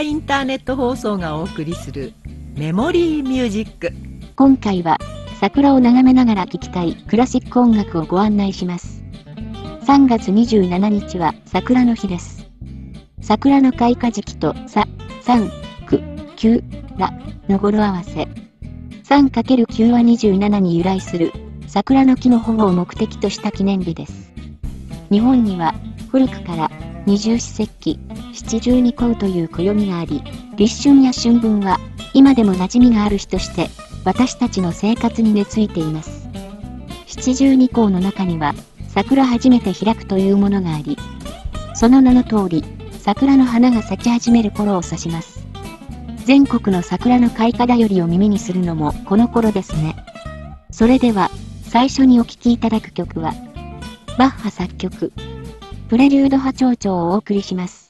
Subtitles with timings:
[0.00, 2.14] インターネット放送がお送りする
[2.56, 3.92] メモリーミュージック。
[4.34, 4.98] 今回は
[5.40, 9.04] 桜を眺めながら聴きたいクラシック音楽をご案内します。
[9.86, 12.48] 3月27日は桜の日です。
[13.20, 14.86] 桜の開花時期とさ、
[15.24, 15.50] 3、
[15.86, 17.12] 9、9ら
[17.48, 18.28] の語呂合わせ。
[19.04, 21.32] 3×9 は27に由来する
[21.66, 24.32] 桜の木の保護を目的とした記念日です。
[25.10, 25.74] 日本には
[26.10, 26.70] 古くから
[27.04, 27.98] 二十四節気、
[28.32, 30.22] 七十二候という暦があり、
[30.56, 31.80] 立春や春分は、
[32.14, 33.70] 今でも馴染みがある日として、
[34.04, 36.28] 私たちの生活に根付いています。
[37.06, 38.54] 七十二候の中には、
[38.88, 40.96] 桜初めて開くというものがあり、
[41.74, 42.64] その名の通り、
[43.00, 45.44] 桜の花が咲き始める頃を指します。
[46.24, 49.96] 全国の桜の開花だよりを耳にするのもこの頃ですね。
[50.70, 51.30] それでは、
[51.64, 53.34] 最初にお聴きいただく曲は、
[54.18, 55.12] バッハ作曲、
[55.92, 57.81] プレリュード波長長をお送りします。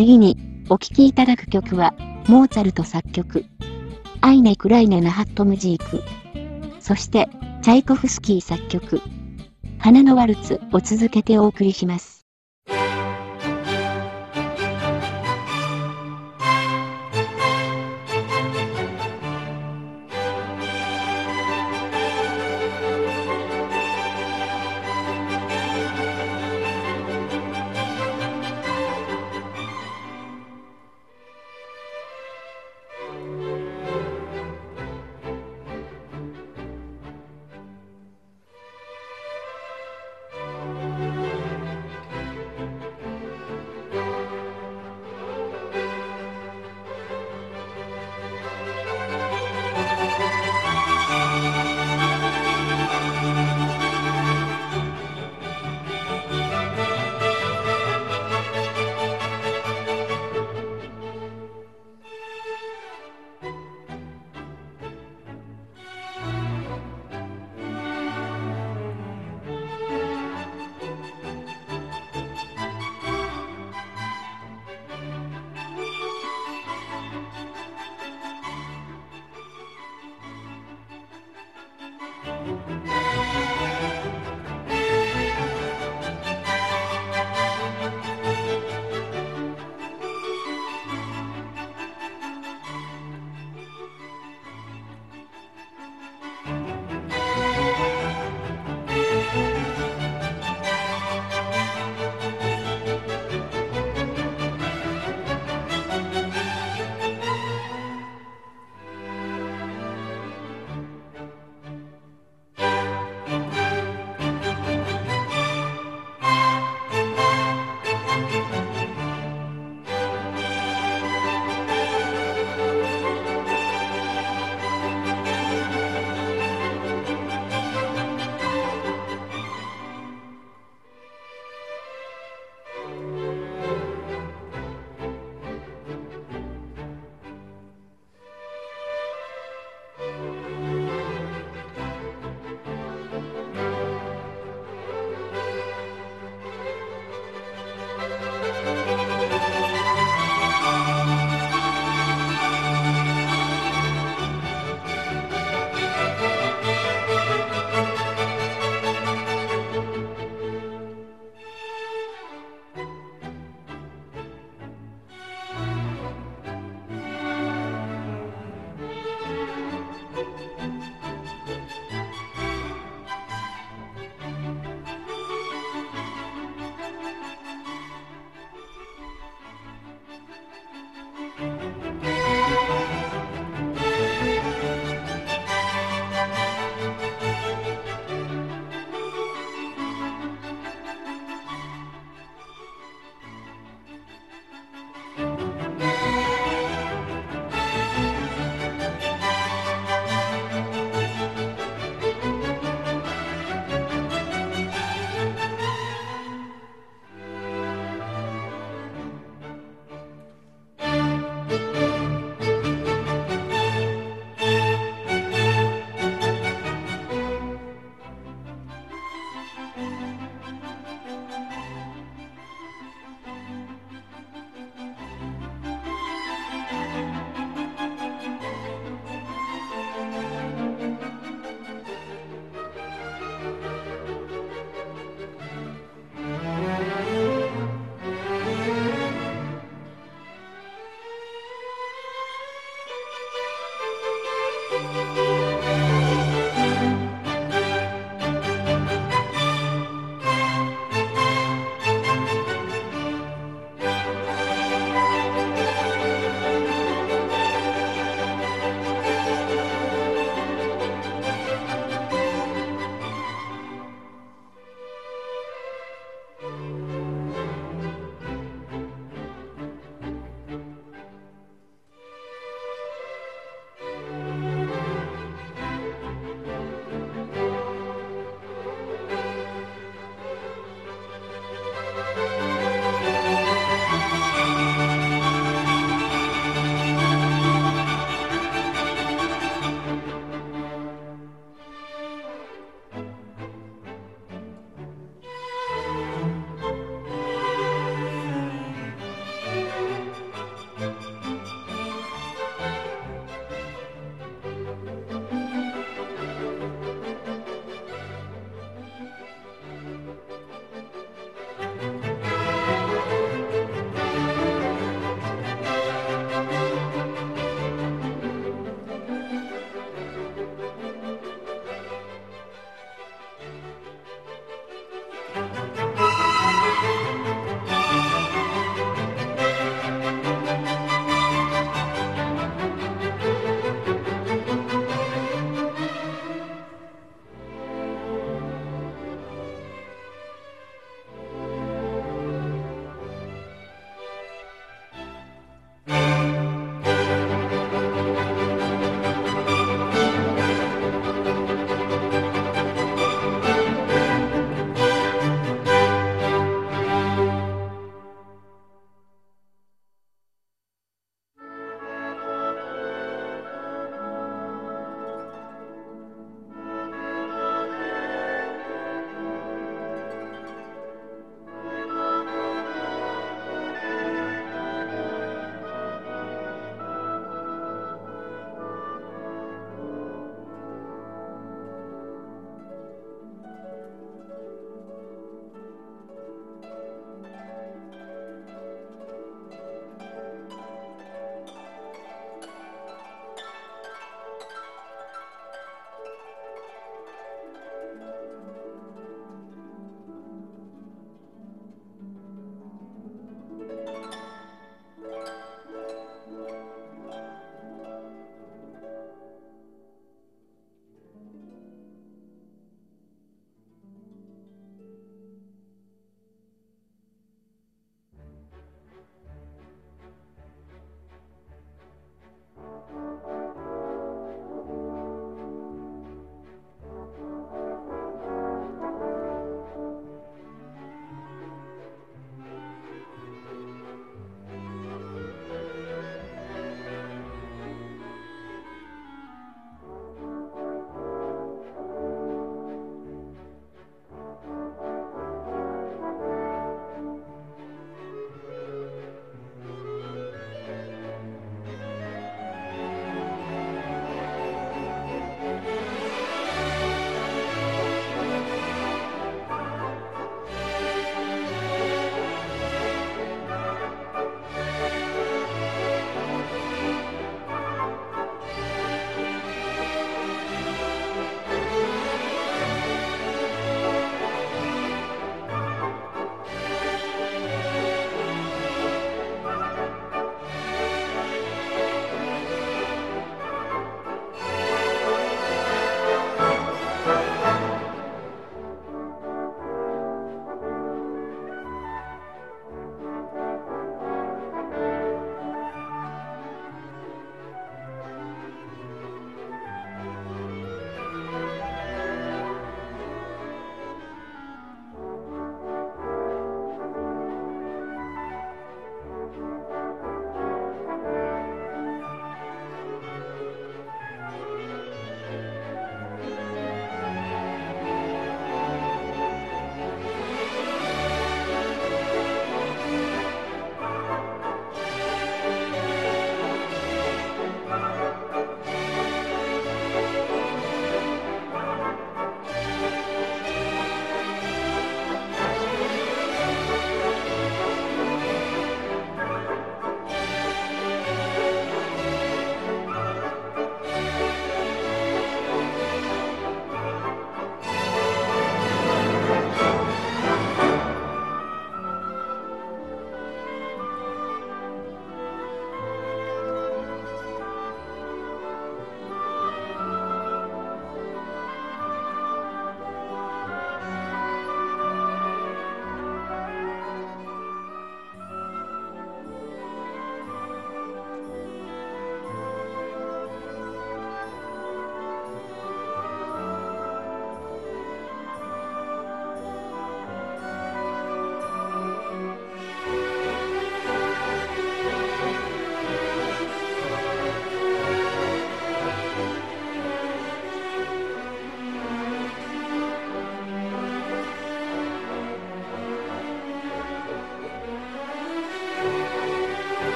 [0.00, 0.38] 次に、
[0.70, 1.92] お聴きいただく曲は、
[2.26, 3.44] モーツァルト作曲、
[4.22, 6.02] アイネ・クライネ・ナハット・ムジーク、
[6.80, 7.28] そして、
[7.60, 9.02] チャイコフスキー作曲、
[9.78, 12.19] 花のワルツを続けてお送りします。「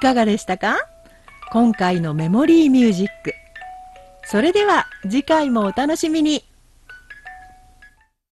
[0.00, 0.78] いかがでしたか？
[1.52, 3.34] 今回のメモリーミュージック。
[4.24, 6.42] それでは次回もお楽しみに。